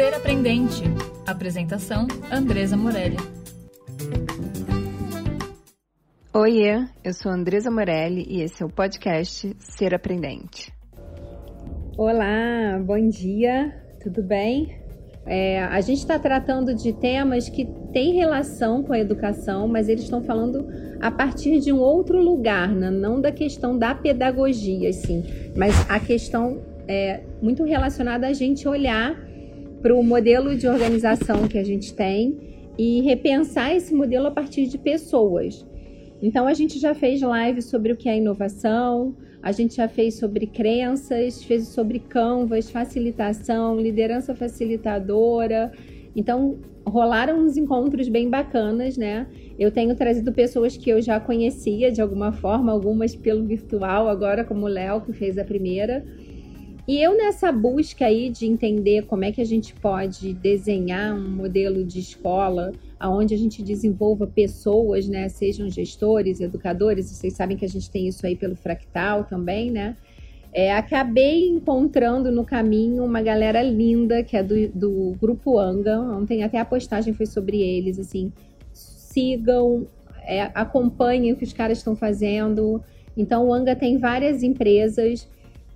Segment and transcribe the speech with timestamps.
[0.00, 0.82] Ser Aprendente.
[1.26, 3.18] Apresentação: Andresa Morelli.
[6.32, 10.72] Oiê, eu sou Andresa Morelli e esse é o podcast Ser Aprendente.
[11.98, 14.74] Olá, bom dia, tudo bem?
[15.26, 20.04] É, a gente está tratando de temas que têm relação com a educação, mas eles
[20.04, 20.66] estão falando
[20.98, 22.88] a partir de um outro lugar, né?
[22.88, 25.22] não da questão da pedagogia, sim,
[25.54, 29.28] mas a questão é muito relacionada a gente olhar
[29.80, 32.38] para o modelo de organização que a gente tem
[32.78, 35.66] e repensar esse modelo a partir de pessoas.
[36.22, 40.14] Então a gente já fez live sobre o que é inovação, a gente já fez
[40.14, 45.72] sobre crenças, fez sobre canvas, facilitação, liderança facilitadora.
[46.14, 49.26] Então rolaram uns encontros bem bacanas, né?
[49.58, 54.44] Eu tenho trazido pessoas que eu já conhecia de alguma forma, algumas pelo virtual, agora
[54.44, 56.04] como o Léo que fez a primeira.
[56.88, 61.28] E eu nessa busca aí de entender como é que a gente pode desenhar um
[61.28, 62.72] modelo de escola
[63.02, 68.08] onde a gente desenvolva pessoas, né, sejam gestores, educadores, vocês sabem que a gente tem
[68.08, 69.96] isso aí pelo fractal também, né?
[70.52, 76.00] É, acabei encontrando no caminho uma galera linda que é do, do grupo Anga.
[76.00, 78.32] Ontem até a postagem foi sobre eles, assim.
[78.72, 79.86] Sigam,
[80.22, 82.82] é, acompanhem o que os caras estão fazendo.
[83.16, 85.28] Então, o Anga tem várias empresas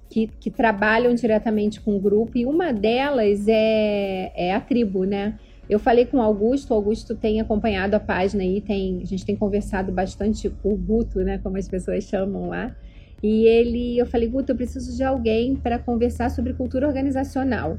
[0.08, 5.38] que, que trabalham diretamente com o grupo, e uma delas é, é a tribo, né?
[5.68, 9.24] Eu falei com o Augusto, o Augusto tem acompanhado a página aí, tem, a gente
[9.24, 12.76] tem conversado bastante o Guto, né, como as pessoas chamam lá.
[13.22, 17.78] E ele, eu falei, Guto, eu preciso de alguém para conversar sobre cultura organizacional.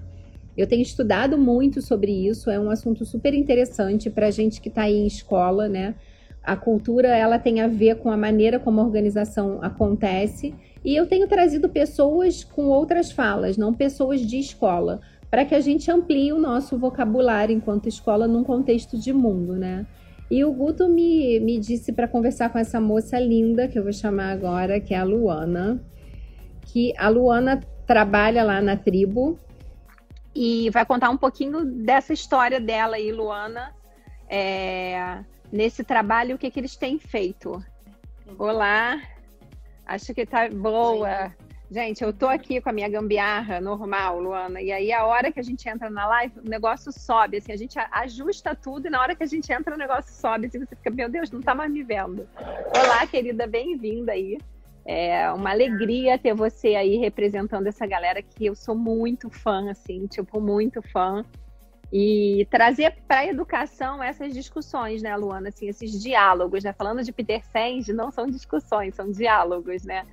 [0.58, 4.84] Eu tenho estudado muito sobre isso, é um assunto super interessante para gente que está
[4.84, 5.94] aí em escola, né?
[6.46, 10.54] A cultura ela tem a ver com a maneira como a organização acontece.
[10.84, 15.02] E eu tenho trazido pessoas com outras falas, não pessoas de escola,
[15.32, 19.88] para que a gente amplie o nosso vocabulário enquanto escola num contexto de mundo, né?
[20.30, 23.94] E o Guto me, me disse para conversar com essa moça linda, que eu vou
[23.94, 25.84] chamar agora, que é a Luana,
[26.62, 29.40] que a Luana trabalha lá na tribo.
[30.34, 33.74] E vai contar um pouquinho dessa história dela aí, Luana,
[34.28, 35.20] é,
[35.56, 37.64] nesse trabalho, o que, que eles têm feito.
[38.38, 39.02] Olá!
[39.86, 41.34] Acho que tá boa.
[41.72, 45.40] Gente, eu tô aqui com a minha gambiarra normal, Luana, e aí a hora que
[45.40, 49.02] a gente entra na live, o negócio sobe, assim, a gente ajusta tudo e na
[49.02, 51.56] hora que a gente entra o negócio sobe, assim, você fica, meu Deus, não tá
[51.56, 52.28] mais me vendo.
[52.76, 54.38] Olá, querida, bem-vinda aí.
[54.86, 60.06] É uma alegria ter você aí representando essa galera que eu sou muito fã, assim,
[60.06, 61.26] tipo, muito fã.
[61.98, 65.48] E trazer para a educação essas discussões, né, Luana?
[65.48, 66.74] Assim, esses diálogos, né?
[66.74, 70.06] Falando de Peter Senge, não são discussões, são diálogos, né?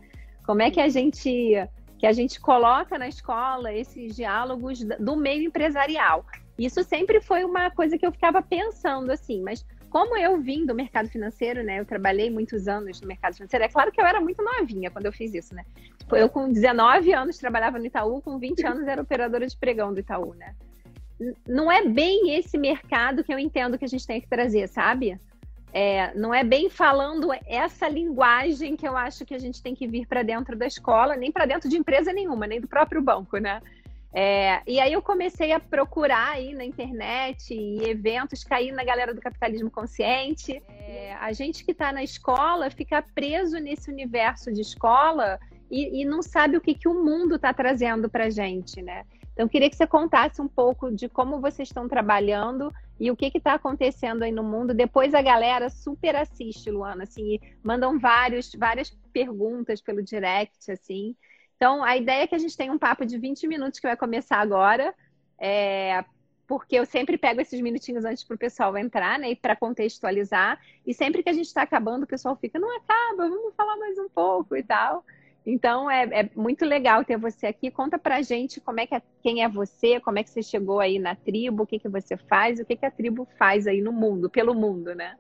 [0.47, 5.43] Como é que a gente que a gente coloca na escola esses diálogos do meio
[5.43, 6.25] empresarial?
[6.57, 10.77] Isso sempre foi uma coisa que eu ficava pensando assim, mas como eu vim do
[10.77, 11.81] mercado financeiro, né?
[11.81, 13.65] Eu trabalhei muitos anos no mercado financeiro.
[13.65, 15.65] É claro que eu era muito novinha quando eu fiz isso, né?
[15.99, 19.93] Tipo, eu com 19 anos trabalhava no Itaú, com 20 anos era operadora de pregão
[19.93, 20.55] do Itaú, né?
[21.47, 25.19] Não é bem esse mercado que eu entendo que a gente tem que trazer, sabe?
[25.73, 29.87] É, não é bem falando essa linguagem que eu acho que a gente tem que
[29.87, 33.39] vir para dentro da escola, nem para dentro de empresa nenhuma, nem do próprio banco,
[33.39, 33.61] né?
[34.15, 39.15] É, e aí eu comecei a procurar aí na internet e eventos, cair na galera
[39.15, 40.63] do capitalismo consciente.
[40.69, 45.41] É, a gente que está na escola fica preso nesse universo de escola
[45.71, 49.05] e, e não sabe o que, que o mundo está trazendo para gente, né?
[49.33, 53.31] Então, queria que você contasse um pouco de como vocês estão trabalhando e o que
[53.35, 54.75] está acontecendo aí no mundo.
[54.75, 61.17] Depois a galera super assiste, Luana, assim, mandam vários, várias perguntas pelo direct, assim.
[61.57, 63.97] Então, a ideia é que a gente tenha um papo de 20 minutos que vai
[63.97, 64.95] começar agora,
[65.39, 66.05] é,
[66.47, 70.61] porque eu sempre pego esses minutinhos antes para o pessoal entrar, né, e para contextualizar.
[70.87, 73.99] E sempre que a gente está acabando, o pessoal fica, não acaba, vamos falar mais
[73.99, 75.05] um pouco e tal.
[75.45, 77.71] Então é, é, muito legal ter você aqui.
[77.71, 80.81] Conta pra gente como é que é, quem é você, como é que você chegou
[80.81, 83.81] aí na tribo, o que, que você faz, o que, que a tribo faz aí
[83.81, 85.17] no mundo, pelo mundo, né?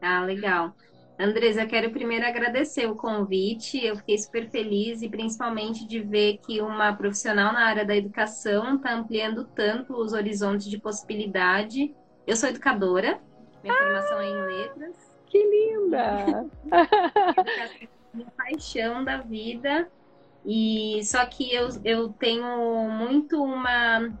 [0.00, 0.74] Ah, legal.
[1.18, 3.84] Andresa, quero primeiro agradecer o convite.
[3.84, 8.76] Eu fiquei super feliz e principalmente de ver que uma profissional na área da educação
[8.76, 11.94] está ampliando tanto os horizontes de possibilidade.
[12.26, 13.20] Eu sou educadora,
[13.62, 14.96] minha ah, formação é em letras.
[15.26, 16.46] Que linda!
[18.14, 19.88] minha paixão da vida.
[20.44, 24.12] E só que eu, eu tenho muito uma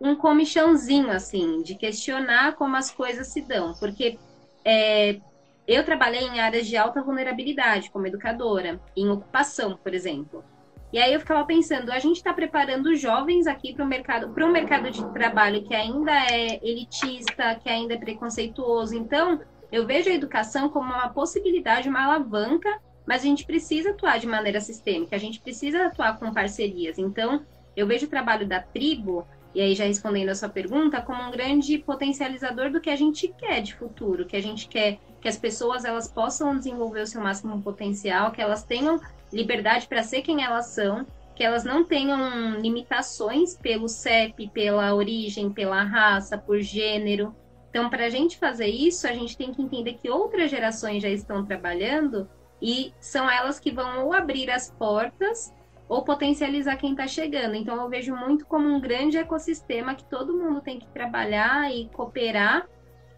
[0.00, 4.18] um comichãozinho assim de questionar como as coisas se dão, porque
[4.64, 5.20] é,
[5.66, 10.44] eu trabalhei em áreas de alta vulnerabilidade como educadora, em ocupação, por exemplo.
[10.92, 14.44] E aí eu ficava pensando, a gente está preparando jovens aqui para o mercado, para
[14.44, 18.94] um mercado de trabalho que ainda é elitista, que ainda é preconceituoso.
[18.94, 19.40] Então,
[19.72, 24.26] eu vejo a educação como uma possibilidade, uma alavanca, mas a gente precisa atuar de
[24.26, 26.98] maneira sistêmica, a gente precisa atuar com parcerias.
[26.98, 31.22] Então, eu vejo o trabalho da tribo, e aí já respondendo a sua pergunta, como
[31.22, 35.28] um grande potencializador do que a gente quer de futuro, que a gente quer que
[35.28, 39.00] as pessoas elas possam desenvolver o seu máximo potencial, que elas tenham
[39.32, 45.50] liberdade para ser quem elas são, que elas não tenham limitações pelo CEP, pela origem,
[45.50, 47.34] pela raça, por gênero.
[47.72, 51.08] Então, para a gente fazer isso, a gente tem que entender que outras gerações já
[51.08, 52.28] estão trabalhando
[52.60, 55.50] e são elas que vão ou abrir as portas
[55.88, 57.54] ou potencializar quem está chegando.
[57.54, 61.88] Então, eu vejo muito como um grande ecossistema que todo mundo tem que trabalhar e
[61.88, 62.68] cooperar.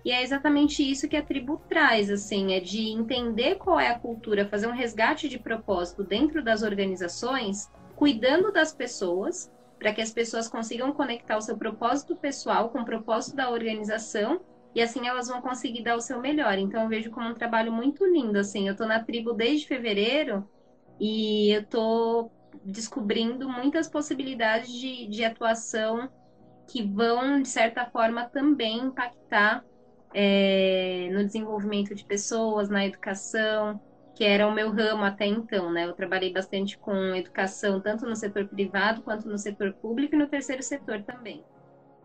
[0.04, 3.98] E é exatamente isso que a tribo traz, assim, é de entender qual é a
[3.98, 9.50] cultura, fazer um resgate de propósito dentro das organizações, cuidando das pessoas,
[9.84, 14.40] para que as pessoas consigam conectar o seu propósito pessoal com o propósito da organização
[14.74, 16.56] e assim elas vão conseguir dar o seu melhor.
[16.56, 18.66] Então eu vejo como um trabalho muito lindo assim.
[18.66, 20.48] Eu estou na tribo desde fevereiro
[20.98, 22.32] e eu estou
[22.64, 26.08] descobrindo muitas possibilidades de, de atuação
[26.66, 29.62] que vão de certa forma também impactar
[30.14, 33.78] é, no desenvolvimento de pessoas, na educação,
[34.14, 35.86] que era o meu ramo até então, né?
[35.86, 40.28] Eu trabalhei bastante com educação, tanto no setor privado quanto no setor público e no
[40.28, 41.42] terceiro setor também.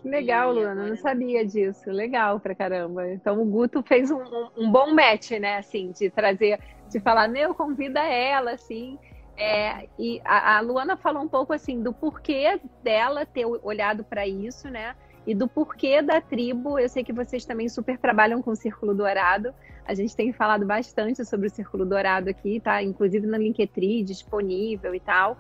[0.02, 0.90] Que legal, e Luana, agora...
[0.90, 1.92] não sabia disso.
[1.92, 3.08] Legal pra caramba.
[3.12, 5.58] Então o Guto fez um, um, um, bom match, né?
[5.58, 6.60] Assim, de trazer,
[6.90, 8.98] de falar, meu, convida ela, assim.
[9.38, 14.28] É, e a, a Luana falou um pouco assim do porquê dela ter olhado para
[14.28, 14.96] isso, né?
[15.30, 16.80] e do porquê da tribo.
[16.80, 19.54] Eu sei que vocês também super trabalham com o Círculo Dourado.
[19.90, 22.84] A gente tem falado bastante sobre o Círculo Dourado aqui, tá?
[22.84, 25.36] Inclusive no Linktree, disponível e tal.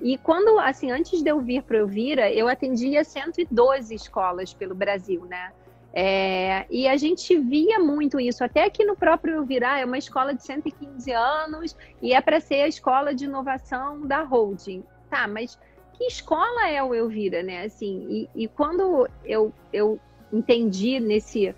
[0.00, 5.24] E quando, assim, antes de eu vir para Elvira, eu atendia 112 escolas pelo Brasil,
[5.26, 5.52] né?
[5.94, 10.34] É, e a gente via muito isso, até aqui no próprio Elvira, é uma escola
[10.34, 14.82] de 115 anos e é para ser a escola de inovação da holding.
[15.08, 15.56] Tá, mas
[15.92, 17.66] que escola é o Elvira, né?
[17.66, 20.00] Assim, e, e quando eu, eu
[20.32, 21.54] entendi nesse,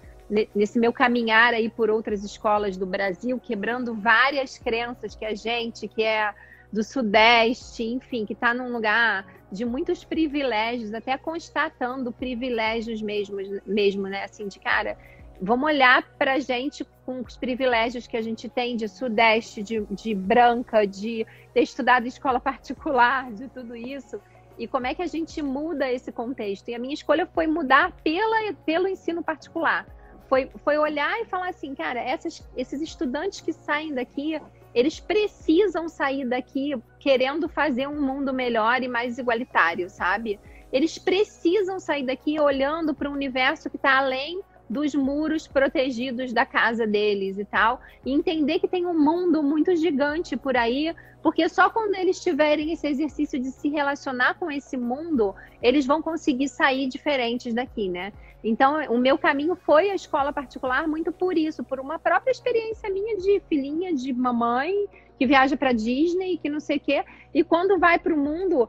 [0.54, 5.86] nesse meu caminhar aí por outras escolas do Brasil, quebrando várias crenças que a gente,
[5.86, 6.32] que é
[6.72, 14.08] do Sudeste, enfim, que está num lugar de muitos privilégios, até constatando privilégios mesmo, mesmo,
[14.08, 14.24] né?
[14.24, 14.98] Assim, de cara,
[15.40, 19.80] vamos olhar para a gente com os privilégios que a gente tem de Sudeste, de,
[19.90, 24.20] de branca, de ter estudado escola particular, de tudo isso
[24.58, 26.68] e como é que a gente muda esse contexto.
[26.68, 29.86] E a minha escolha foi mudar pela, pelo ensino particular.
[30.28, 34.40] Foi, foi olhar e falar assim, cara, essas, esses estudantes que saem daqui,
[34.74, 40.40] eles precisam sair daqui querendo fazer um mundo melhor e mais igualitário, sabe?
[40.72, 46.46] Eles precisam sair daqui olhando para um universo que está além dos muros protegidos da
[46.46, 51.48] casa deles e tal, e entender que tem um mundo muito gigante por aí, porque
[51.48, 56.48] só quando eles tiverem esse exercício de se relacionar com esse mundo, eles vão conseguir
[56.48, 58.12] sair diferentes daqui, né?
[58.42, 62.90] Então, o meu caminho foi a escola particular muito por isso, por uma própria experiência
[62.90, 64.86] minha de filhinha de mamãe
[65.18, 68.68] que viaja para Disney, que não sei o quê, e quando vai para o mundo,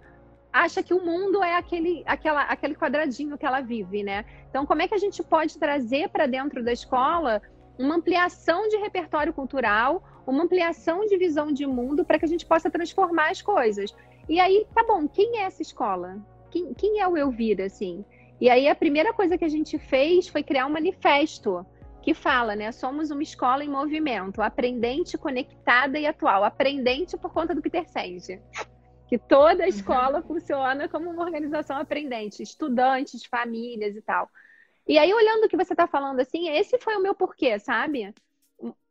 [0.55, 4.23] acha que o mundo é aquele, aquela, aquele quadradinho que ela vive, né?
[4.49, 7.41] Então, como é que a gente pode trazer para dentro da escola
[7.77, 12.45] uma ampliação de repertório cultural, uma ampliação de visão de mundo para que a gente
[12.45, 13.93] possa transformar as coisas?
[14.29, 16.17] E aí, tá bom, quem é essa escola?
[16.49, 18.05] Quem, quem é o Elvira, assim?
[18.39, 21.65] E aí, a primeira coisa que a gente fez foi criar um manifesto
[22.01, 22.71] que fala, né?
[22.71, 26.45] Somos uma escola em movimento, aprendente, conectada e atual.
[26.45, 28.39] Aprendente por conta do Peter Senge
[29.07, 29.69] que toda a uhum.
[29.69, 30.23] escola uhum.
[30.23, 34.29] funciona como uma organização aprendente, estudantes, famílias e tal.
[34.87, 38.13] E aí, olhando o que você está falando, assim, esse foi o meu porquê, sabe?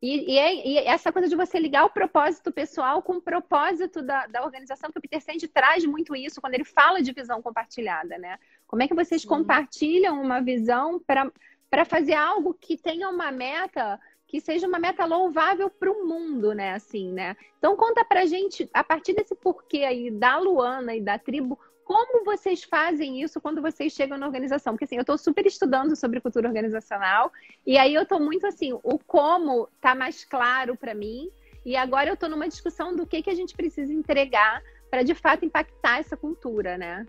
[0.02, 4.02] E, e, é, e, essa coisa de você ligar o propósito pessoal com o propósito
[4.02, 7.40] da, da organização, que o Peter Senge traz muito isso quando ele fala de visão
[7.40, 8.38] compartilhada, né?
[8.66, 9.28] Como é que vocês Sim.
[9.28, 13.98] compartilham uma visão para fazer algo que tenha uma meta
[14.34, 16.72] que seja uma meta louvável para o mundo, né?
[16.72, 17.36] Assim, né?
[17.56, 22.24] Então conta pra gente, a partir desse porquê aí da Luana e da tribo, como
[22.24, 24.72] vocês fazem isso quando vocês chegam na organização?
[24.72, 27.30] Porque assim, eu estou super estudando sobre cultura organizacional
[27.64, 31.30] e aí eu estou muito assim, o como tá mais claro para mim
[31.64, 34.60] e agora eu estou numa discussão do que que a gente precisa entregar
[34.90, 37.06] para de fato impactar essa cultura, né?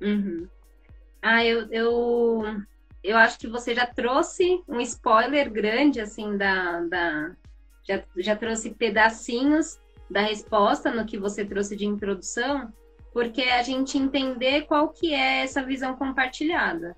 [0.00, 0.46] Uhum.
[1.20, 2.62] Ah, eu, eu
[3.04, 6.80] eu acho que você já trouxe um spoiler grande, assim, da.
[6.80, 7.36] da
[7.86, 9.78] já, já trouxe pedacinhos
[10.10, 12.72] da resposta no que você trouxe de introdução,
[13.12, 16.96] porque a gente entender qual que é essa visão compartilhada.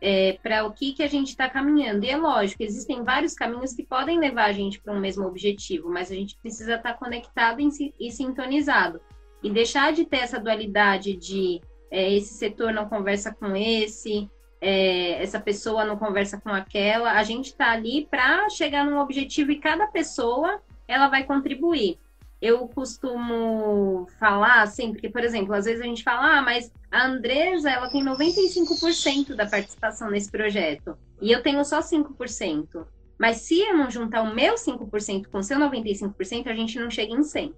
[0.00, 2.04] É, para o que, que a gente está caminhando.
[2.04, 5.88] E é lógico, existem vários caminhos que podem levar a gente para um mesmo objetivo,
[5.88, 7.60] mas a gente precisa estar tá conectado
[7.98, 9.00] e sintonizado.
[9.42, 14.28] E deixar de ter essa dualidade de é, esse setor não conversa com esse,
[14.64, 17.12] é, essa pessoa não conversa com aquela.
[17.12, 21.98] A gente está ali para chegar num objetivo e cada pessoa ela vai contribuir.
[22.40, 27.06] Eu costumo falar assim, porque, por exemplo, às vezes a gente fala, ah, mas a
[27.06, 32.86] Andresa ela tem 95% da participação nesse projeto e eu tenho só 5%.
[33.18, 36.90] Mas se eu não juntar o meu 5% com o seu 95%, a gente não
[36.90, 37.54] chega em 100%.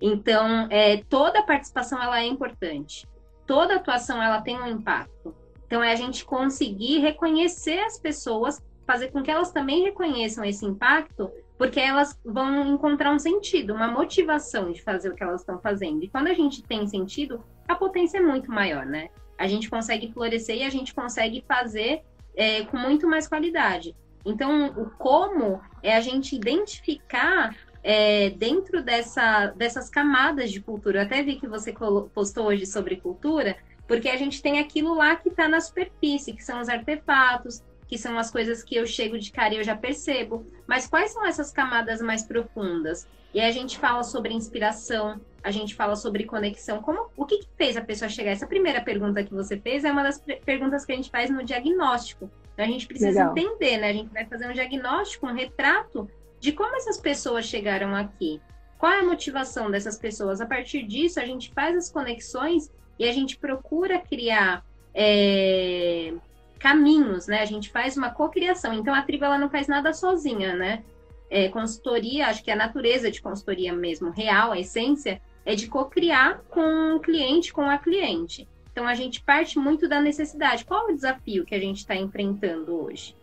[0.00, 3.06] Então, é, toda participação ela é importante.
[3.46, 5.34] Toda atuação ela tem um impacto.
[5.70, 10.66] Então, é a gente conseguir reconhecer as pessoas, fazer com que elas também reconheçam esse
[10.66, 15.60] impacto, porque elas vão encontrar um sentido, uma motivação de fazer o que elas estão
[15.60, 16.02] fazendo.
[16.02, 19.10] E quando a gente tem sentido, a potência é muito maior, né?
[19.38, 22.02] A gente consegue florescer e a gente consegue fazer
[22.34, 23.94] é, com muito mais qualidade.
[24.26, 30.98] Então, o como é a gente identificar é, dentro dessa, dessas camadas de cultura.
[30.98, 31.72] Eu até vi que você
[32.12, 33.56] postou hoje sobre cultura,
[33.90, 37.98] porque a gente tem aquilo lá que está na superfície, que são os artefatos, que
[37.98, 40.46] são as coisas que eu chego de cara e eu já percebo.
[40.64, 43.08] Mas quais são essas camadas mais profundas?
[43.34, 46.80] E aí a gente fala sobre inspiração, a gente fala sobre conexão.
[46.80, 48.30] Como, o que, que fez a pessoa chegar?
[48.30, 51.42] Essa primeira pergunta que você fez é uma das perguntas que a gente faz no
[51.42, 52.30] diagnóstico.
[52.54, 53.36] Então a gente precisa Legal.
[53.36, 53.90] entender, né?
[53.90, 58.40] A gente vai fazer um diagnóstico, um retrato de como essas pessoas chegaram aqui.
[58.78, 60.40] Qual é a motivação dessas pessoas?
[60.40, 62.70] A partir disso, a gente faz as conexões
[63.00, 64.62] e a gente procura criar
[64.94, 66.12] é,
[66.58, 67.40] caminhos, né?
[67.40, 68.74] A gente faz uma cocriação.
[68.74, 70.84] Então a tribo ela não faz nada sozinha, né?
[71.30, 76.42] É, consultoria, acho que a natureza de consultoria mesmo, real, a essência, é de cocriar
[76.50, 78.46] com o cliente, com a cliente.
[78.70, 80.66] Então a gente parte muito da necessidade.
[80.66, 83.16] Qual o desafio que a gente está enfrentando hoje?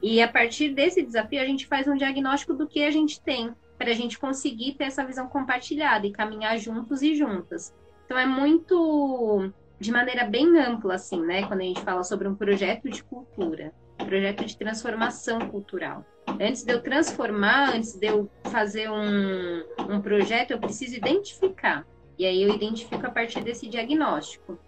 [0.00, 3.52] E a partir desse desafio a gente faz um diagnóstico do que a gente tem
[3.76, 7.74] para a gente conseguir ter essa visão compartilhada e caminhar juntos e juntas.
[8.06, 11.46] Então é muito de maneira bem ampla, assim, né?
[11.46, 16.04] Quando a gente fala sobre um projeto de cultura, um projeto de transformação cultural.
[16.40, 21.86] Antes de eu transformar, antes de eu fazer um, um projeto, eu preciso identificar.
[22.18, 24.58] E aí eu identifico a partir desse diagnóstico.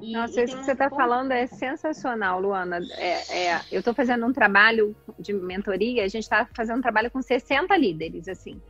[0.00, 2.80] E, Nossa, isso que você está falando é sensacional, Luana.
[2.96, 7.10] É, é, eu estou fazendo um trabalho de mentoria, a gente está fazendo um trabalho
[7.10, 8.60] com 60 líderes, assim.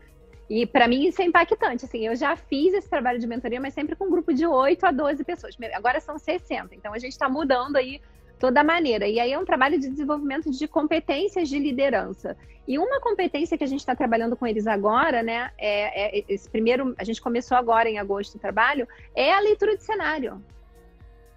[0.48, 3.72] E para mim isso é impactante, assim, eu já fiz esse trabalho de mentoria, mas
[3.72, 5.56] sempre com um grupo de 8 a 12 pessoas.
[5.72, 8.00] Agora são 60, então a gente está mudando aí
[8.38, 9.06] toda a maneira.
[9.06, 12.36] E aí é um trabalho de desenvolvimento de competências de liderança.
[12.66, 16.48] E uma competência que a gente está trabalhando com eles agora, né, é, é, esse
[16.48, 20.42] primeiro, a gente começou agora em agosto o trabalho, é a leitura de cenário.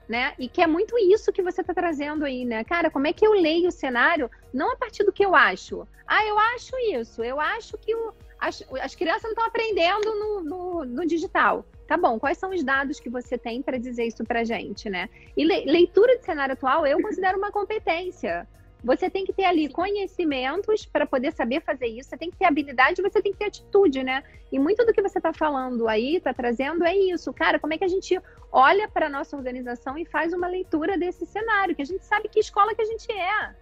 [0.08, 0.34] Né?
[0.40, 2.64] E que é muito isso que você está trazendo aí, né?
[2.64, 4.32] Cara, como é que eu leio o cenário?
[4.54, 5.86] Não a partir do que eu acho.
[6.08, 10.42] Ah, eu acho isso, eu acho que o, as, as crianças não estão aprendendo no,
[10.42, 11.66] no, no, digital.
[11.88, 15.10] Tá bom, quais são os dados que você tem para dizer isso para gente, né?
[15.36, 18.48] E le, leitura de cenário atual eu considero uma competência.
[18.84, 22.46] Você tem que ter ali conhecimentos para poder saber fazer isso, você tem que ter
[22.46, 24.24] habilidade, você tem que ter atitude, né?
[24.52, 27.34] E muito do que você está falando aí, está trazendo, é isso.
[27.34, 28.20] Cara, como é que a gente
[28.52, 32.30] olha para a nossa organização e faz uma leitura desse cenário, que a gente sabe
[32.30, 33.56] que escola que a gente é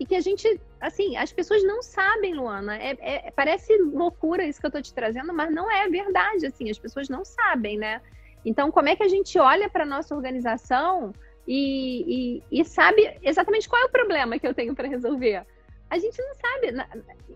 [0.00, 2.74] e que a gente, assim, as pessoas não sabem, Luana.
[2.78, 6.70] É, é, parece loucura isso que eu tô te trazendo, mas não é verdade, assim,
[6.70, 8.00] as pessoas não sabem, né?
[8.42, 11.12] Então, como é que a gente olha para nossa organização
[11.46, 15.44] e, e, e, sabe exatamente qual é o problema que eu tenho para resolver?
[15.90, 16.70] A gente não sabe.
[16.70, 16.86] Na,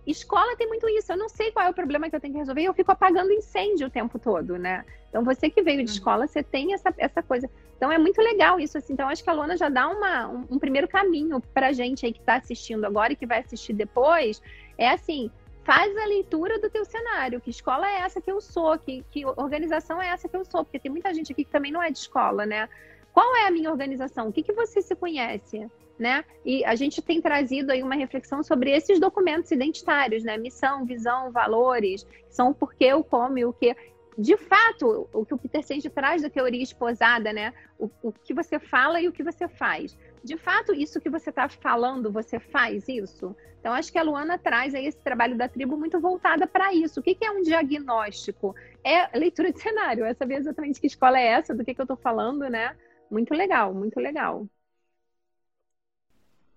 [0.06, 1.12] escola tem muito isso.
[1.12, 3.32] Eu não sei qual é o problema que eu tenho que resolver eu fico apagando
[3.32, 4.84] incêndio o tempo todo, né?
[5.08, 5.96] Então, você que veio de uhum.
[5.96, 7.50] escola, você tem essa, essa coisa.
[7.76, 8.92] Então é muito legal isso, assim.
[8.92, 12.12] Então acho que a Lona já dá uma, um, um primeiro caminho para gente aí
[12.12, 14.40] que está assistindo agora e que vai assistir depois.
[14.78, 15.30] É assim,
[15.64, 17.40] faz a leitura do teu cenário.
[17.40, 18.78] Que escola é essa que eu sou?
[18.78, 20.64] Que, que organização é essa que eu sou?
[20.64, 22.68] Porque tem muita gente aqui que também não é de escola, né?
[23.14, 24.28] Qual é a minha organização?
[24.28, 25.70] O que, que você se conhece?
[25.96, 26.24] Né?
[26.44, 30.36] E a gente tem trazido aí uma reflexão sobre esses documentos identitários, né?
[30.36, 33.76] Missão, visão, valores, são o porquê, o como e o que
[34.16, 37.52] de fato, o que o Peter Senge traz da teoria esposada, né?
[37.78, 39.96] O, o que você fala e o que você faz.
[40.22, 43.36] De fato, isso que você está falando, você faz isso?
[43.60, 47.00] Então, acho que a Luana traz aí esse trabalho da tribo muito voltada para isso.
[47.00, 48.54] O que, que, é um diagnóstico?
[48.84, 51.84] É leitura de cenário, é saber exatamente que escola é essa, do que, que eu
[51.84, 52.76] estou falando, né?
[53.10, 54.48] Muito legal, muito legal.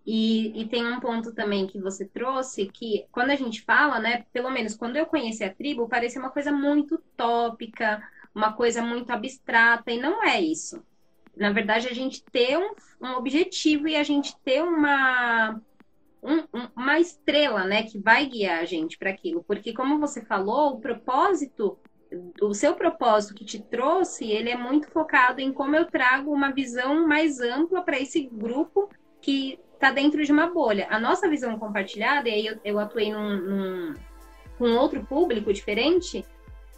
[0.05, 4.25] E, e, tem um ponto também que você trouxe, que quando a gente fala, né,
[4.31, 8.01] pelo menos quando eu conheci a tribo, parecia uma coisa muito tópica,
[8.33, 10.81] uma coisa muito abstrata, e não é isso.
[11.35, 15.61] Na verdade, a gente ter um, um objetivo e a gente ter uma,
[16.23, 16.43] um,
[16.75, 19.43] uma estrela, né, que vai guiar a gente para aquilo.
[19.43, 21.77] Porque, como você falou, o propósito,
[22.41, 26.51] o seu propósito que te trouxe, ele é muito focado em como eu trago uma
[26.51, 28.89] visão mais ampla para esse grupo
[29.21, 30.87] que está dentro de uma bolha.
[30.89, 33.93] A nossa visão compartilhada, e aí eu, eu atuei num, num,
[34.57, 36.25] com outro público diferente,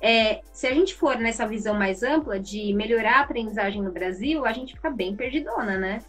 [0.02, 4.46] é, se a gente for nessa visão mais ampla de melhorar a aprendizagem no Brasil,
[4.46, 6.00] a gente fica bem perdidona, né?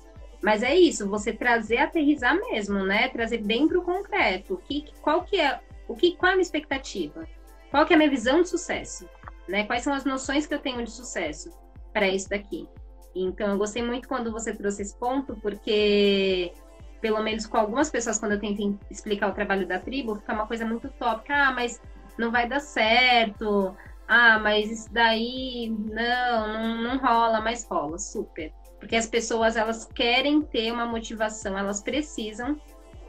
[0.43, 3.09] Mas é isso, você trazer, aterrizar mesmo, né?
[3.09, 4.61] Trazer bem para o concreto.
[4.65, 7.27] Que, qual que é, o que, qual é a minha expectativa?
[7.71, 9.09] Qual que é a minha visão de sucesso?
[9.49, 9.65] Né?
[9.65, 11.50] Quais são as noções que eu tenho de sucesso
[11.93, 12.69] para isso daqui?
[13.15, 16.53] Então, eu gostei muito quando você trouxe esse ponto, porque
[17.00, 20.47] pelo menos com algumas pessoas, quando eu tento explicar o trabalho da tribo, fica uma
[20.47, 21.35] coisa muito tópica.
[21.35, 21.81] Ah, mas
[22.19, 23.75] não vai dar certo.
[24.07, 28.53] Ah, mas isso daí não, não, não rola, mas rola, super.
[28.79, 32.61] Porque as pessoas elas querem ter uma motivação, elas precisam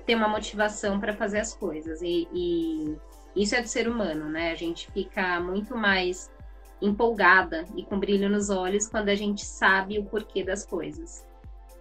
[0.06, 2.02] ter uma motivação para fazer as coisas.
[2.02, 2.96] E, e,
[3.36, 4.52] isso é do ser humano, né?
[4.52, 6.32] A gente fica muito mais
[6.82, 11.26] empolgada e com brilho nos olhos quando a gente sabe o porquê das coisas.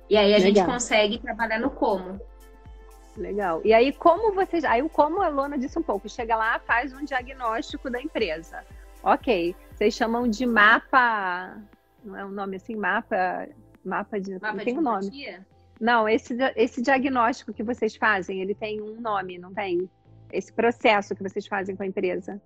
[0.08, 0.54] E aí a Legal.
[0.54, 2.20] gente consegue trabalhar no como.
[3.16, 3.60] Legal.
[3.64, 4.64] E aí, como vocês.
[4.64, 8.64] Aí, como a Lona disse um pouco, chega lá, faz um diagnóstico da empresa.
[9.02, 9.54] Ok.
[9.72, 11.56] Vocês chamam de mapa.
[12.04, 12.76] Não é um nome assim?
[12.76, 13.48] Mapa.
[13.84, 14.32] Mapa de.
[14.34, 15.38] Mapa não tem um nome.
[15.80, 19.88] Não, esse, esse diagnóstico que vocês fazem, ele tem um nome, não tem?
[20.32, 22.40] Esse processo que vocês fazem com a empresa.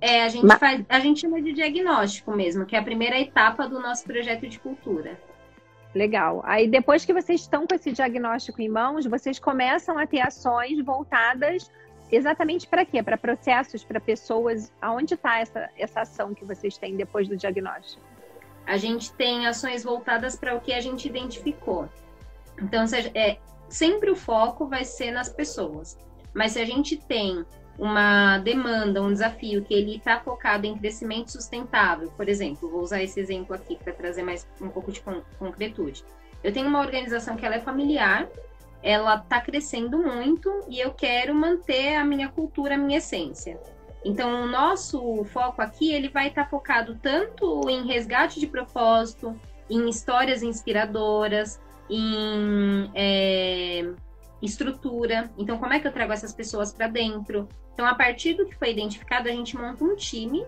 [0.00, 0.58] É, a gente Ma...
[0.58, 4.48] faz, a gente chama de diagnóstico mesmo, que é a primeira etapa do nosso projeto
[4.48, 5.20] de cultura.
[5.94, 6.40] Legal.
[6.44, 10.82] Aí depois que vocês estão com esse diagnóstico em mãos, vocês começam a ter ações
[10.84, 11.70] voltadas
[12.10, 13.02] exatamente para quê?
[13.02, 14.72] Para processos, para pessoas.
[14.80, 18.02] Aonde está essa, essa ação que vocês têm depois do diagnóstico?
[18.66, 21.88] A gente tem ações voltadas para o que a gente identificou.
[22.62, 25.98] Então, seja, é, sempre o foco vai ser nas pessoas.
[26.34, 27.44] Mas se a gente tem
[27.78, 33.02] uma demanda, um desafio que ele está focado em crescimento sustentável, por exemplo, vou usar
[33.02, 35.02] esse exemplo aqui para trazer mais um pouco de
[35.38, 36.04] concretude.
[36.44, 38.28] Eu tenho uma organização que ela é familiar,
[38.82, 43.58] ela está crescendo muito e eu quero manter a minha cultura, a minha essência.
[44.04, 49.38] Então, o nosso foco aqui ele vai estar tá focado tanto em resgate de propósito,
[49.68, 53.90] em histórias inspiradoras, em é,
[54.42, 55.30] estrutura.
[55.36, 57.48] Então, como é que eu trago essas pessoas para dentro?
[57.74, 60.44] Então, a partir do que foi identificado, a gente monta um time.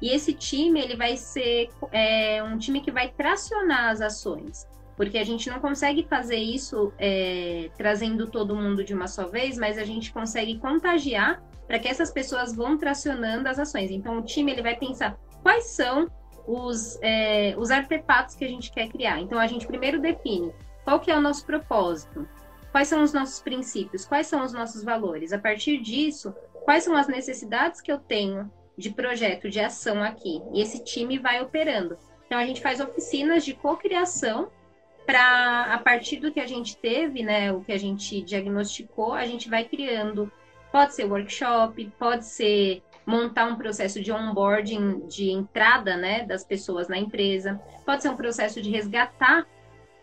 [0.00, 4.66] E esse time, ele vai ser é, um time que vai tracionar as ações.
[4.96, 9.56] Porque a gente não consegue fazer isso é, trazendo todo mundo de uma só vez,
[9.58, 13.90] mas a gente consegue contagiar para que essas pessoas vão tracionando as ações.
[13.90, 16.10] Então, o time, ele vai pensar quais são
[16.46, 19.20] os, é, os artefatos que a gente quer criar.
[19.20, 20.52] Então, a gente primeiro define
[20.84, 22.28] qual que é o nosso propósito,
[22.72, 24.04] Quais são os nossos princípios?
[24.04, 25.32] Quais são os nossos valores?
[25.32, 30.40] A partir disso, quais são as necessidades que eu tenho de projeto, de ação aqui?
[30.52, 31.98] E esse time vai operando.
[32.26, 34.50] Então, a gente faz oficinas de cocriação
[35.04, 39.26] para, a partir do que a gente teve, né, o que a gente diagnosticou, a
[39.26, 40.30] gente vai criando.
[40.70, 46.86] Pode ser workshop, pode ser montar um processo de onboarding, de entrada, né, das pessoas
[46.86, 49.46] na empresa, pode ser um processo de resgatar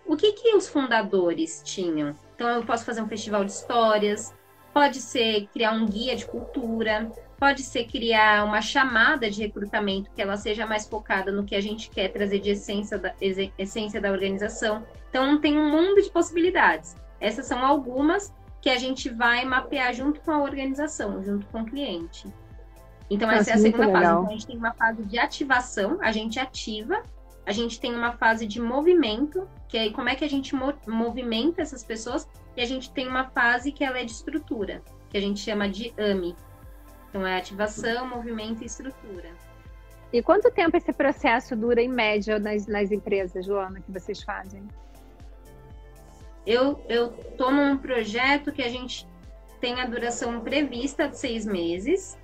[0.05, 4.31] o que que os fundadores tinham, então, eu posso fazer um festival de histórias,
[4.71, 10.21] pode ser criar um guia de cultura, pode ser criar uma chamada de recrutamento que
[10.21, 13.11] ela seja mais focada no que a gente quer trazer de essência da,
[13.57, 14.85] essência da organização.
[15.09, 16.95] Então, tem um mundo de possibilidades.
[17.19, 21.65] Essas são algumas que a gente vai mapear junto com a organização, junto com o
[21.65, 22.31] cliente.
[23.09, 24.05] Então, essa é a segunda fase.
[24.05, 27.01] Então, a gente tem uma fase de ativação, a gente ativa
[27.47, 30.53] a gente tem uma fase de movimento, que é como é que a gente
[30.85, 35.17] movimenta essas pessoas, e a gente tem uma fase que ela é de estrutura, que
[35.17, 36.35] a gente chama de AMI.
[37.07, 39.29] Então é ativação, movimento e estrutura.
[40.11, 44.67] E quanto tempo esse processo dura em média nas, nas empresas, Joana, que vocês fazem?
[46.45, 49.07] Eu, eu tô num projeto que a gente
[49.61, 52.17] tem a duração prevista de seis meses,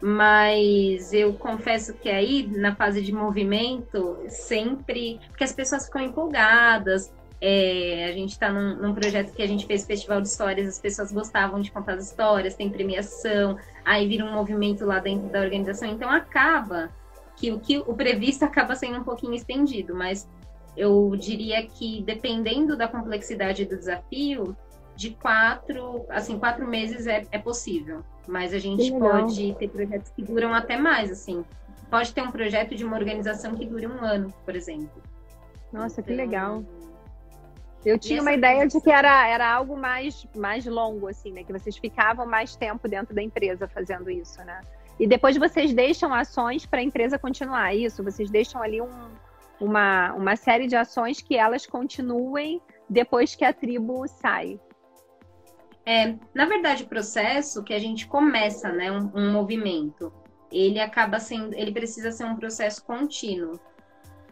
[0.00, 5.18] mas eu confesso que aí, na fase de movimento, sempre.
[5.28, 7.12] Porque as pessoas ficam empolgadas.
[7.40, 10.78] É, a gente está num, num, projeto que a gente fez festival de histórias, as
[10.78, 15.40] pessoas gostavam de contar as histórias, tem premiação, aí vira um movimento lá dentro da
[15.40, 15.88] organização.
[15.88, 16.90] Então acaba
[17.36, 20.26] que o que o previsto acaba sendo um pouquinho estendido, mas
[20.76, 24.56] eu diria que dependendo da complexidade do desafio,
[24.96, 28.02] de quatro, assim, quatro meses é, é possível.
[28.26, 31.44] Mas a gente pode ter projetos que duram até mais, assim.
[31.90, 35.02] Pode ter um projeto de uma organização que dure um ano, por exemplo.
[35.72, 36.64] Nossa, então, que legal.
[37.84, 41.44] Eu tinha uma ideia de que era, era algo mais, mais longo, assim, né?
[41.44, 44.60] Que vocês ficavam mais tempo dentro da empresa fazendo isso, né?
[44.98, 48.02] E depois vocês deixam ações para a empresa continuar é isso.
[48.02, 49.08] Vocês deixam ali um,
[49.60, 54.58] uma, uma série de ações que elas continuem depois que a tribo sai.
[55.86, 60.12] É, na verdade, o processo que a gente começa, né, um, um movimento,
[60.50, 63.60] ele acaba sendo, ele precisa ser um processo contínuo,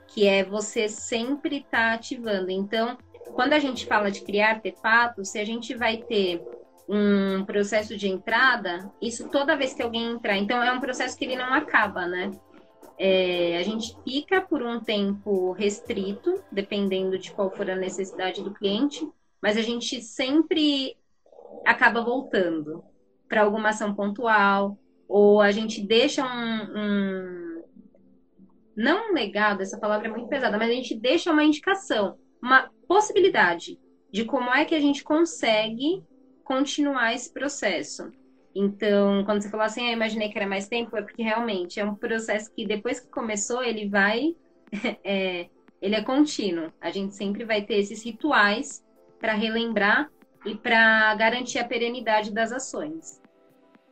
[0.08, 2.50] que é você sempre estar tá ativando.
[2.50, 2.98] Então,
[3.34, 6.42] quando a gente fala de criar artefatos, se a gente vai ter
[6.88, 11.24] um processo de entrada, isso toda vez que alguém entrar, então é um processo que
[11.24, 12.32] ele não acaba, né?
[12.98, 18.52] É, a gente fica por um tempo restrito, dependendo de qual for a necessidade do
[18.52, 19.08] cliente,
[19.40, 20.96] mas a gente sempre
[21.64, 22.84] acaba voltando
[23.28, 27.62] para alguma ação pontual, ou a gente deixa um, um,
[28.76, 32.70] Não um legado, essa palavra é muito pesada, mas a gente deixa uma indicação, uma
[32.86, 33.78] possibilidade
[34.10, 36.02] de como é que a gente consegue
[36.44, 38.10] continuar esse processo.
[38.54, 41.80] Então, quando você falou assim, ah, eu imaginei que era mais tempo, é porque realmente
[41.80, 44.36] é um processo que depois que começou, ele vai.
[45.04, 45.48] É,
[45.80, 46.72] ele é contínuo.
[46.80, 48.82] A gente sempre vai ter esses rituais
[49.20, 50.10] para relembrar
[50.44, 53.20] e para garantir a perenidade das ações.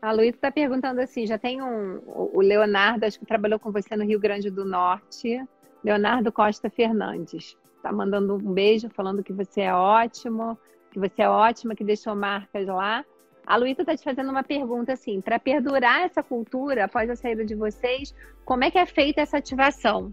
[0.01, 2.03] A Luísa está perguntando assim: já tem um.
[2.07, 5.41] O Leonardo, acho que trabalhou com você no Rio Grande do Norte.
[5.85, 7.57] Leonardo Costa Fernandes.
[7.77, 10.59] Está mandando um beijo, falando que você é ótimo,
[10.91, 13.05] que você é ótima, que deixou marcas lá.
[13.47, 17.45] A Luísa está te fazendo uma pergunta assim: para perdurar essa cultura após a saída
[17.45, 20.12] de vocês, como é que é feita essa ativação?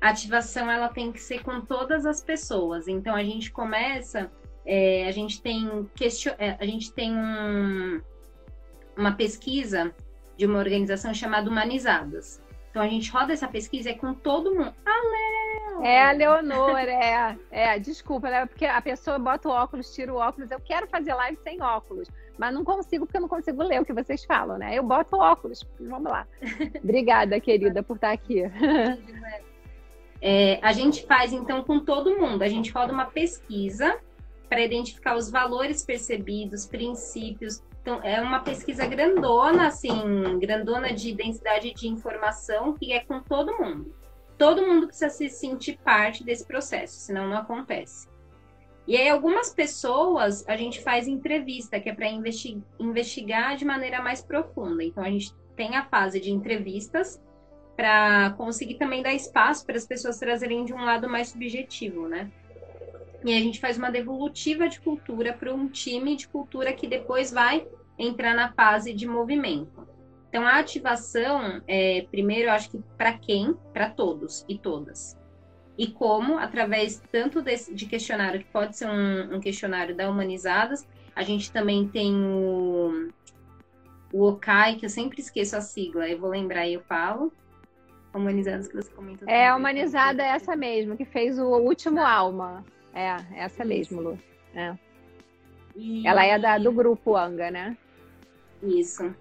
[0.00, 2.88] A ativação ela tem que ser com todas as pessoas.
[2.88, 4.30] Então a gente começa,
[4.64, 6.34] é, a gente tem question...
[6.38, 8.00] É, a gente tem um,
[8.96, 9.94] uma pesquisa
[10.36, 12.42] de uma organização chamada Humanizadas.
[12.70, 14.74] Então a gente roda essa pesquisa é com todo mundo.
[14.86, 15.84] Ah, Léo!
[15.84, 17.36] É a Leonor, é.
[17.50, 18.46] É, desculpa, né?
[18.46, 20.50] Porque a pessoa bota o óculos, tira o óculos.
[20.50, 23.84] Eu quero fazer live sem óculos, mas não consigo porque eu não consigo ler o
[23.84, 24.78] que vocês falam, né?
[24.78, 25.66] Eu boto o óculos.
[25.78, 26.26] Vamos lá.
[26.82, 28.42] Obrigada, querida, por estar aqui.
[30.20, 32.42] É, a gente faz então com todo mundo.
[32.42, 33.98] A gente roda uma pesquisa
[34.52, 41.72] para identificar os valores percebidos, princípios, então, é uma pesquisa grandona, assim, grandona de densidade
[41.72, 43.96] de informação, que é com todo mundo.
[44.36, 48.06] Todo mundo precisa se sentir parte desse processo, senão não acontece.
[48.86, 52.10] E aí, algumas pessoas, a gente faz entrevista, que é para
[52.78, 54.84] investigar de maneira mais profunda.
[54.84, 57.18] Então, a gente tem a fase de entrevistas,
[57.74, 62.30] para conseguir também dar espaço para as pessoas trazerem de um lado mais subjetivo, né?
[63.24, 67.30] E a gente faz uma devolutiva de cultura para um time de cultura que depois
[67.30, 67.66] vai
[67.98, 69.86] entrar na fase de movimento.
[70.28, 73.54] Então, a ativação, é, primeiro, eu acho que para quem?
[73.72, 75.14] Para todos e todas.
[75.76, 80.86] E como, através tanto desse, de questionário, que pode ser um, um, questionário da Humanizadas,
[81.14, 83.10] a gente também tem o,
[84.12, 87.32] o OCAI, que eu sempre esqueço a sigla, eu vou lembrar e eu falo.
[88.14, 89.28] Humanizadas que você comentou.
[89.28, 92.64] É, a Humanizada é essa mesmo, que fez o último Alma.
[92.94, 94.18] É, essa mesmo, Lu.
[94.54, 94.74] É.
[95.74, 96.06] E...
[96.06, 97.76] Ela é da, do grupo Anga, né?
[98.62, 99.14] Isso.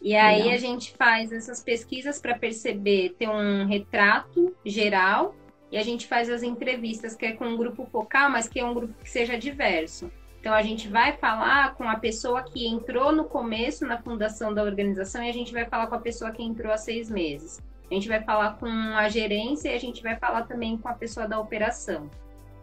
[0.00, 0.54] E aí Legal.
[0.54, 5.34] a gente faz essas pesquisas para perceber, ter um retrato geral,
[5.70, 8.64] e a gente faz as entrevistas, que é com um grupo focal, mas que é
[8.64, 10.10] um grupo que seja diverso.
[10.38, 14.62] Então a gente vai falar com a pessoa que entrou no começo na fundação da
[14.64, 17.62] organização e a gente vai falar com a pessoa que entrou há seis meses.
[17.88, 20.94] A gente vai falar com a gerência e a gente vai falar também com a
[20.94, 22.10] pessoa da operação.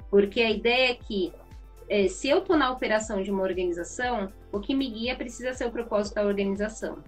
[0.09, 1.33] Porque a ideia é que
[1.89, 5.65] é, se eu estou na operação de uma organização, o que me guia precisa ser
[5.65, 6.99] o propósito da organização.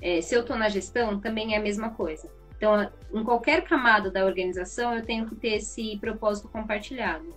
[0.00, 2.28] É, se eu estou na gestão, também é a mesma coisa.
[2.56, 7.34] Então, em qualquer camada da organização, eu tenho que ter esse propósito compartilhado.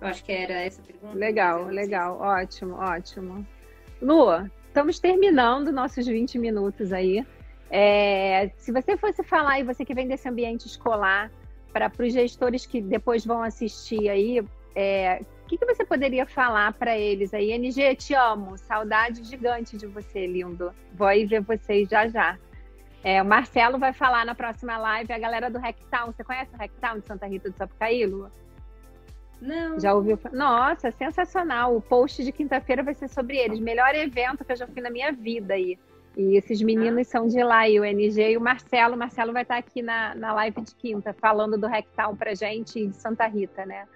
[0.00, 1.14] Eu acho que era essa pergunta.
[1.14, 3.46] Legal, legal, ótimo, ótimo.
[4.00, 7.24] Lua, estamos terminando nossos 20 minutos aí.
[7.70, 11.30] É, se você fosse falar, e você que vem desse ambiente escolar,
[11.72, 14.42] para os gestores que depois vão assistir aí,
[14.74, 17.52] é, o que, que você poderia falar para eles aí?
[17.52, 20.72] NG, te amo, saudade gigante de você, lindo.
[20.94, 22.38] Vou aí ver vocês já já.
[23.02, 26.12] É, o Marcelo vai falar na próxima live, a galera do Rectown.
[26.12, 28.30] Você conhece o Rectown de Santa Rita do Sapucaí, Lu?
[29.40, 29.80] Não.
[29.80, 30.18] Já ouviu?
[30.32, 31.74] Nossa, sensacional.
[31.74, 33.58] O post de quinta-feira vai ser sobre eles.
[33.58, 35.78] Melhor evento que eu já fui na minha vida aí.
[36.16, 38.94] E esses meninos são de lá, e o NG e o Marcelo.
[38.94, 42.80] O Marcelo vai estar aqui na, na live de quinta, falando do Rectown pra gente
[42.80, 43.86] e de Santa Rita, né?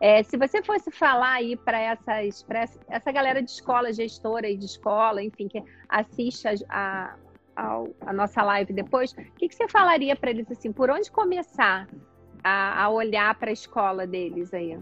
[0.00, 2.44] É, se você fosse falar aí para essas,
[2.88, 7.16] essa galera de escola, gestora e de escola, enfim, que assiste a,
[7.56, 10.72] a, a nossa live depois, o que, que você falaria para eles assim?
[10.72, 11.88] Por onde começar
[12.44, 14.78] a, a olhar para a escola deles aí?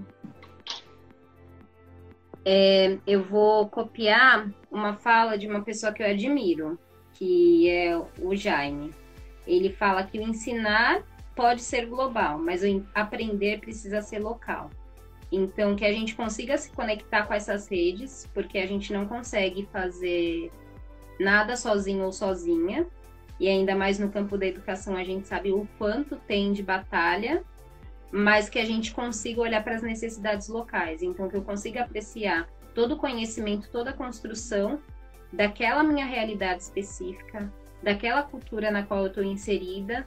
[2.48, 6.78] É, eu vou copiar uma fala de uma pessoa que eu admiro,
[7.12, 8.94] que é o Jaime.
[9.44, 11.02] Ele fala que o ensinar
[11.34, 14.70] pode ser global, mas o aprender precisa ser local.
[15.32, 19.68] Então, que a gente consiga se conectar com essas redes, porque a gente não consegue
[19.72, 20.48] fazer
[21.18, 22.86] nada sozinho ou sozinha,
[23.40, 27.42] e ainda mais no campo da educação, a gente sabe o quanto tem de batalha
[28.12, 31.02] mas que a gente consiga olhar para as necessidades locais.
[31.02, 34.80] Então, que eu consiga apreciar todo o conhecimento, toda a construção
[35.32, 40.06] daquela minha realidade específica, daquela cultura na qual eu estou inserida,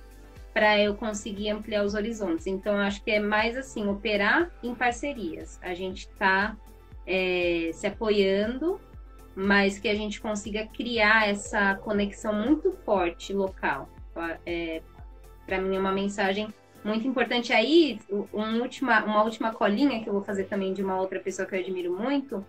[0.53, 2.47] para eu conseguir ampliar os horizontes.
[2.47, 5.59] Então, acho que é mais assim, operar em parcerias.
[5.62, 6.57] A gente está
[7.05, 8.79] é, se apoiando,
[9.35, 13.88] mas que a gente consiga criar essa conexão muito forte local.
[14.45, 14.81] É,
[15.45, 16.47] para mim, é uma mensagem
[16.84, 17.52] muito importante.
[17.54, 18.00] Aí,
[18.34, 21.56] um última, uma última colinha que eu vou fazer também de uma outra pessoa que
[21.56, 22.46] eu admiro muito,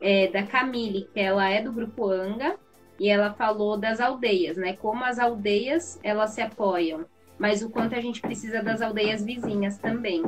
[0.00, 2.56] é da Camille, que ela é do grupo Anga,
[2.98, 4.74] e ela falou das aldeias, né?
[4.74, 7.06] Como as aldeias elas se apoiam,
[7.38, 10.22] mas o quanto a gente precisa das aldeias vizinhas também.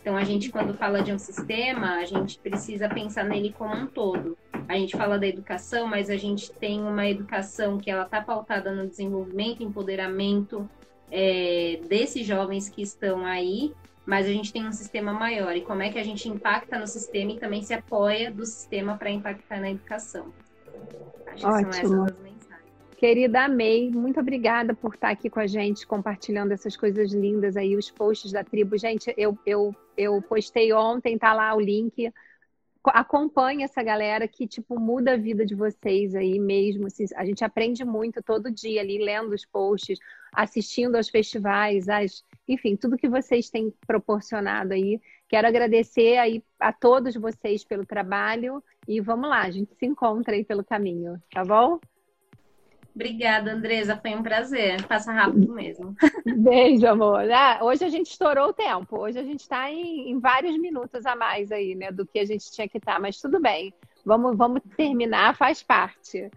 [0.00, 3.86] Então, a gente, quando fala de um sistema, a gente precisa pensar nele como um
[3.86, 4.36] todo.
[4.68, 8.72] A gente fala da educação, mas a gente tem uma educação que ela está pautada
[8.72, 10.68] no desenvolvimento, empoderamento,
[11.10, 13.72] é, desses jovens que estão aí,
[14.04, 15.54] mas a gente tem um sistema maior.
[15.56, 18.96] E como é que a gente impacta no sistema e também se apoia do sistema
[18.96, 20.32] para impactar na educação?
[21.26, 21.70] Acho Ótimo.
[21.70, 22.38] que são essas as mensagens.
[22.96, 23.90] Querida, amei.
[23.90, 28.32] Muito obrigada por estar aqui com a gente, compartilhando essas coisas lindas aí, os posts
[28.32, 28.76] da tribo.
[28.78, 32.12] Gente, eu, eu, eu postei ontem, tá lá o link
[32.90, 36.86] acompanhe essa galera que, tipo, muda a vida de vocês aí mesmo.
[36.86, 39.98] Assim, a gente aprende muito todo dia ali, lendo os posts,
[40.32, 41.86] assistindo aos festivais,
[42.46, 45.00] enfim, tudo que vocês têm proporcionado aí.
[45.28, 50.34] Quero agradecer aí a todos vocês pelo trabalho e vamos lá, a gente se encontra
[50.34, 51.78] aí pelo caminho, tá bom?
[52.98, 53.96] Obrigada, Andresa.
[53.96, 54.84] Foi um prazer.
[54.88, 55.94] Passa rápido mesmo.
[56.26, 57.30] Beijo, amor.
[57.30, 58.98] Ah, hoje a gente estourou o tempo.
[58.98, 61.92] Hoje a gente está em, em, vários minutos a mais aí, né?
[61.92, 62.94] Do que a gente tinha que estar.
[62.94, 63.72] Tá, mas tudo bem.
[64.04, 66.28] Vamos, vamos terminar, faz parte.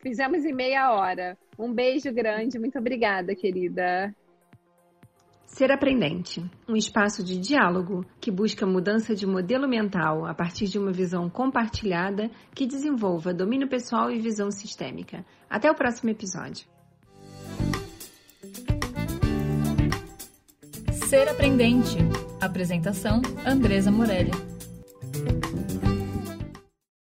[0.00, 1.38] Fizemos em meia hora.
[1.56, 2.58] Um beijo grande.
[2.58, 4.12] Muito obrigada, querida.
[5.48, 10.78] Ser Aprendente, um espaço de diálogo que busca mudança de modelo mental a partir de
[10.78, 15.24] uma visão compartilhada que desenvolva domínio pessoal e visão sistêmica.
[15.48, 16.66] Até o próximo episódio.
[20.92, 21.96] Ser Aprendente.
[22.40, 24.30] Apresentação: Andresa Morelli.